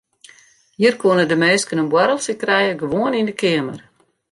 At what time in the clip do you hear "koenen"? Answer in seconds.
1.01-1.29